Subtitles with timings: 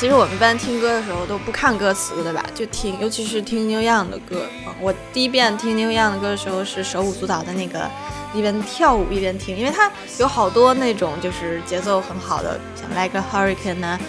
[0.00, 2.42] 其实我们一般听歌的时候都不看歌词，对吧？
[2.54, 4.46] 就听，尤其是听 New Young 的歌。
[4.80, 7.86] 我第一遍听 New Young 的歌的时候是手舞足蹈的那个，
[8.32, 14.00] 一边跳舞一边听，因为它有好多那种就是节奏很好的，像 Like a Hurricane 啊，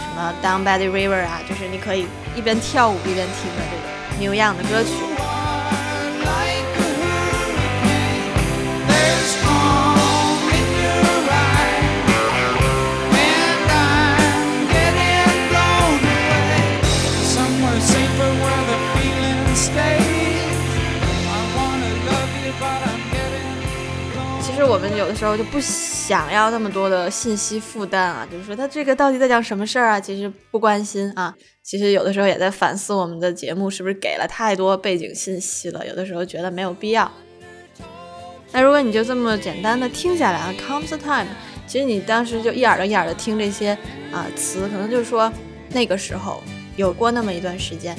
[0.00, 4.90] 什么 Down by the River 啊，就是你可以一边跳舞一边听的这个 New Young 的歌曲。
[24.58, 30.00] 是我们有的时候就不想要那么多的信息负担啊，就是说他这个到底在讲什么事儿啊？
[30.00, 31.32] 其实不关心啊。
[31.62, 37.08] 其实有的时候也在反思我们的节目是不是给了太多背景信息了，有的时候觉得没有必要。
[38.50, 41.28] 那如果你就这么简单的听下来啊，comes the time，
[41.68, 43.78] 其实你当时就一耳朵一耳的听这些
[44.10, 45.32] 啊词，可能就是说
[45.70, 46.42] 那个时候
[46.74, 47.96] 有过那么一段时间。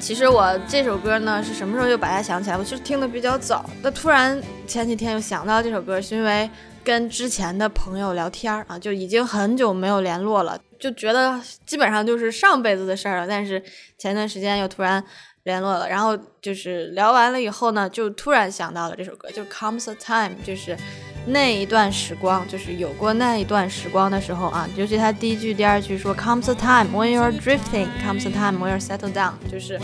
[0.00, 2.58] 其实我这首歌呢，是什么时候又把它想起来？
[2.58, 6.50] 我是听的比较早，那突然前几天又想到这首歌，是因为
[6.84, 13.26] 跟之前的朋友聊天啊，就已经很久没有联络了，就觉得基本上就是上辈子的事儿了。
[13.26, 13.62] 但是
[13.96, 15.02] 前段时间又突然
[15.44, 20.76] 联络了，然后就是聊完了以后呢，就突然想到了这首歌，就 Comes a Time，就是。
[21.26, 29.78] 那一段时光，就是有过那一段时光的时候啊，尤其他第一句、第二句说 “comes a time when you're drifting, comes a time when you're settled down”，就是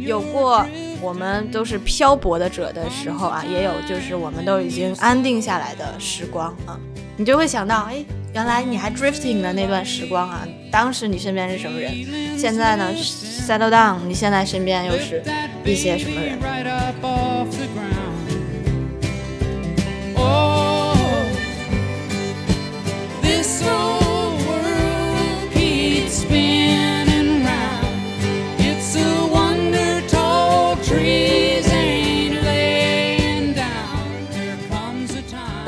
[0.00, 0.64] 有过
[1.00, 6.78] 我们都是漂泊的者的时候啊，也有就是我们都已经安定下来的时光啊，
[7.16, 12.38] 你就会想到，哎，原来你还 drifting 的那段时光啊，当时你身边是什么人？
[12.38, 15.22] 现在呢，settle down，你现在身边又是
[15.64, 16.38] 一些什么人？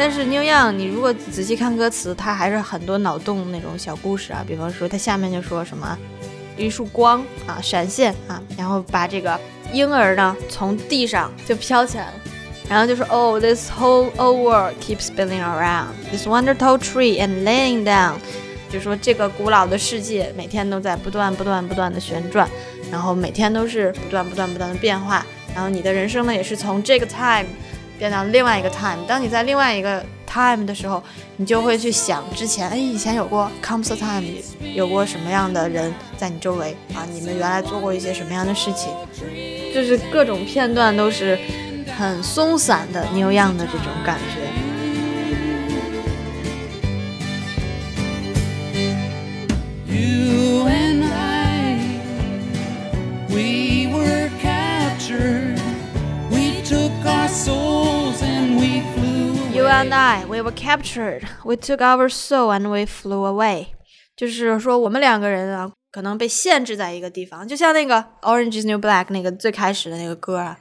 [0.09, 4.45] 但是 New Young，你如果仔细看歌词，它还是很多脑洞那种小故事啊。
[4.47, 5.99] 比方说，它下面就说什么
[6.57, 9.37] 一束光啊，闪现啊，然后把这个
[9.73, 12.13] 婴儿呢从地上就飘起来了，
[12.69, 18.13] 然后就说 Oh, this whole old world keeps spinning around this wonderful tree and laying down，
[18.71, 22.49] 就说这个古老的世界每天都在不断不断不断的旋转，
[22.93, 27.49] 然后每天都是不断不断不断的变化，然后你的人生呢也是从这个 time。
[27.99, 31.03] 变到另外一个 time，当你在另外一个 time 的时候，
[31.37, 34.25] 你就会去想之前，哎，以前有过 comes a time，
[34.75, 37.07] 有过什么样的人在你周围啊？
[37.13, 38.91] 你们原来做过一些什么样的事情？
[39.75, 41.39] 就是各种片段都是
[41.99, 44.41] 很松散的、new york 的这种感觉。
[59.77, 61.29] And I, we were captured.
[61.45, 63.67] We took our soul and we flew away.
[64.17, 70.57] 就是说，我们两个人啊，可能被限制在一个地方，就像那个《Orange Is New Black》那个最开始的那个歌啊。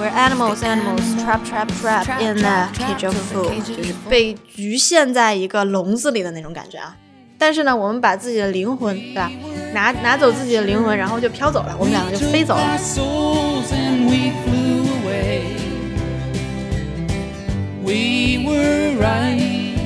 [0.00, 6.96] We're animals, animals, trapped, trapped, trapped in a cage of food，就是被局限在一个笼子里的那种感觉啊。
[7.38, 9.30] 但是呢，我们把自己的灵魂，对吧？
[9.72, 12.78] 拿拿走自己的灵魂，然后就飘走了，我们两个就飞走了。
[17.84, 19.76] We were right,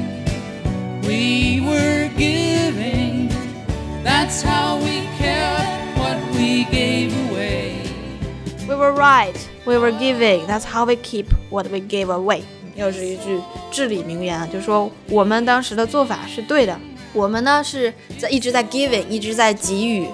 [1.03, 3.31] we were giving.
[4.05, 7.89] That's how we kept what we gave away.
[8.69, 9.35] We were right,
[9.65, 10.47] we were giving.
[10.47, 12.43] That's how we keep what we gave away.
[12.77, 13.41] 又是一句
[13.71, 16.79] 至理名言啊，就是说我们当时的做法是对的。
[17.15, 20.07] 我们呢是在一直在 giving，一直在给予，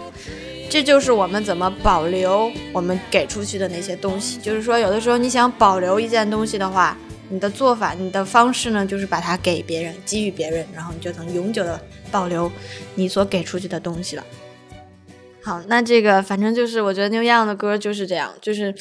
[0.70, 4.38] 这就是我们怎么保留我们给出去的那些东西。
[4.38, 6.96] 就是说，有的时候你想保留一件东西的话，
[7.32, 11.80] 你的做法，你的方式呢，就是把它给别人，给予别人，然后你就能永久的
[12.10, 12.52] 保留
[12.94, 14.24] 你所给出去的东西了。
[15.42, 18.74] 好，那这个反正就是，我觉得 New Young 的歌就是这样，就是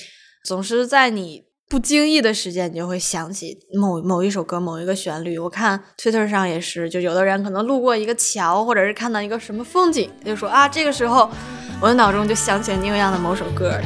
[0.44, 5.40] 总是在你不经意的时间，你就会想起某某一首歌、某一个旋律。
[5.40, 11.32] 我看 Twitter 上也是，就有的人可能路过一个桥，或者是看到一个什么风景，就说啊，这个时候
[11.80, 13.80] 我的脑中就想起了 New Young 的某首歌。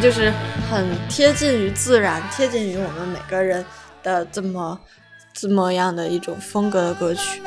[0.00, 0.32] 就是
[0.70, 3.64] 很贴近于自然，贴近于我们每个人
[4.02, 4.80] 的这么
[5.34, 7.42] 这么样的一种风格的歌曲。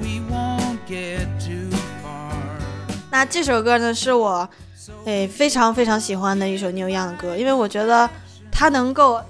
[0.00, 1.70] we won't get too
[2.02, 2.34] far.
[3.10, 4.48] 那这首歌呢是我
[5.04, 8.08] 诶非常非常喜欢的一首 new young 的歌因为我觉得
[8.50, 9.20] 它能够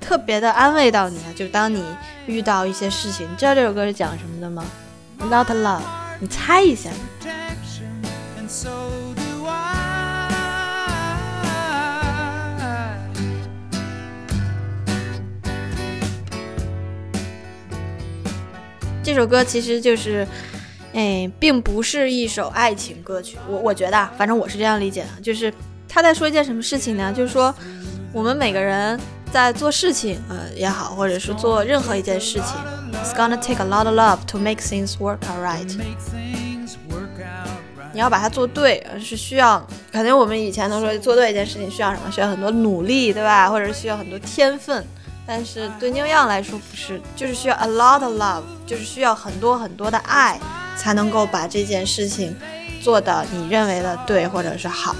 [0.00, 1.84] 特别的安慰到你啊就当你
[2.26, 3.26] 遇到一些事情。
[3.30, 4.64] 你知道这首歌是讲什么的吗
[5.18, 5.80] ？Not love
[6.20, 6.90] 你猜一下。
[19.06, 20.26] 这首歌其实就是，
[20.92, 23.38] 哎，并不是一首爱情歌曲。
[23.48, 25.54] 我我觉得，反正我是这样理解的，就是
[25.88, 27.12] 他在说一件什么事情呢？
[27.12, 27.54] 就是说，
[28.12, 28.98] 我们每个人
[29.30, 32.56] 在做事情，呃也好，或者是做任何一件事情
[32.94, 35.72] ，It's gonna take a lot of love to make things work out right。
[37.92, 42.10] 你要把它做对，是需要，肯定我们以前都说做对一件事情需要什么？
[42.10, 43.48] 需要很多努力，对吧？
[43.48, 44.84] 或者是需要很多天分。
[45.26, 50.38] 但是对 New Young 来说不是，就是需要 a lot of love，就是需要很多很多的爱，
[50.76, 52.36] 才能够把这件事情
[52.80, 54.94] 做的你认为的对或者是好。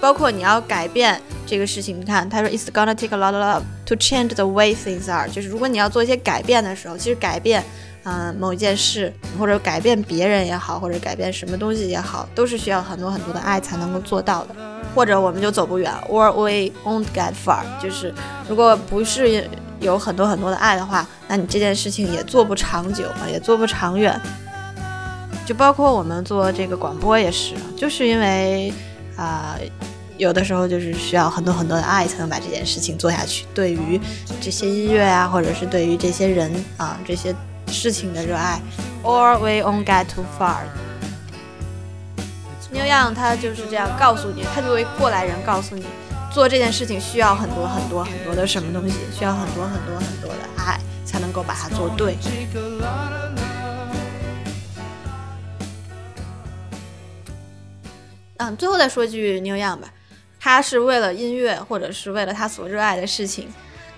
[0.00, 7.64] 包括你要改变这个事情，你看他说 It's gonna take a lot of love to change the way things are，就是如果你要做一些改变的时候，其实改变，
[8.04, 14.54] 嗯，某一件事或者改变别人也好，或者改变什么东西也好，都是需要很多很多的爱才能够做到的。
[14.98, 17.62] 或者我们就走不远，or we won't get far。
[17.80, 18.12] 就是
[18.48, 19.48] 如果不是
[19.78, 24.20] 有很多很多的爱的话，那你这件事情也做不长久啊，也做不长远。
[25.46, 28.72] 就包括我们做这个广播也是，就是因为
[29.16, 29.56] 啊，
[30.16, 33.46] 有的时候就是需要很多很多的爱才能把这件事情做下去。
[33.54, 34.00] 对于
[34.40, 37.32] 这些音乐啊，或者是对于这些人啊这些
[37.68, 38.60] 事情的热爱
[39.04, 40.56] ，or we won't get too far。
[42.70, 45.86] New york 他就是这样告诉你，他作为过来人告诉你，
[46.32, 52.16] 做这件事情需要很多很多很多的什么东西，需要很多很多很多的爱，才能够把它做对。
[58.36, 59.88] 嗯，最后再说句 new york 吧，
[60.38, 63.48] 他是为了音乐，或者是为了他所热爱的事情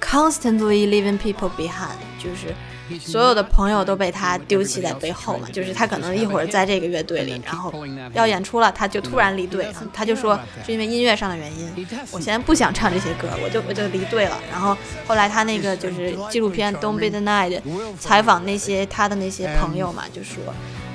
[0.00, 2.54] ，constantly leaving people behind，就是。
[2.98, 7.72] 所有的朋友都被他丢弃在背后嘛，就是他可能一会儿在这个乐队里，然后
[8.12, 14.38] 要演出了，他就突然离队，他就说是因为音乐上的原因，我现在不想唱这些歌，我就我就离队了。
[14.50, 14.76] 然后
[15.06, 17.60] 后来他那个就是纪录片《Don't Be the Night》
[17.98, 20.42] 采访那些他的那些朋友嘛，就说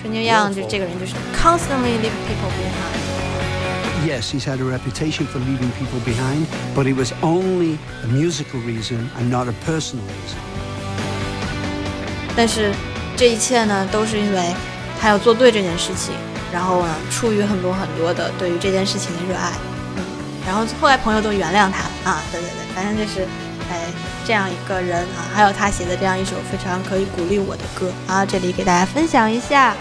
[0.02, 3.06] 说牛样就这个人就是 constantly leave people behind。
[4.06, 6.46] Yes, he's had a reputation for leaving people behind,
[6.76, 10.38] but it was only a musical reason and not a personal reason.
[12.36, 12.72] 但是
[13.16, 14.54] 这一切呢，都是因为
[15.00, 16.14] 他要做对这件事情，
[16.52, 19.52] 然后呢，出于很多很多的对于这件事情的热爱，
[19.96, 20.04] 嗯，
[20.46, 23.28] 然后后来朋友都原谅他啊，对对对，反正就是，
[23.72, 23.86] 哎，
[24.26, 29.74] 这样一个人啊，还有他写的这样一首非常可以鼓励我的歌啊，这里给大家分享一下。